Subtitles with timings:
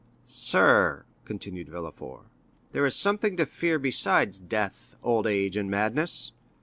[0.25, 2.25] 30031m "Sir," continued Villefort,
[2.71, 6.31] "there is something to fear besides death, old age, and madness.